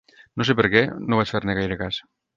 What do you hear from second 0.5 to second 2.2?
per què, no vaig fer-ne gaire cas.